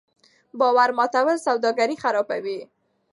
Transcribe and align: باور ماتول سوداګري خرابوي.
باور 0.59 0.89
ماتول 0.97 1.37
سوداګري 1.47 1.95
خرابوي. 2.03 2.59